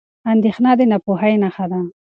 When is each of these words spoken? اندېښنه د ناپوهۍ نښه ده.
اندېښنه 0.31 0.71
د 0.79 0.81
ناپوهۍ 0.91 1.33
نښه 1.43 1.65
ده. 1.71 1.81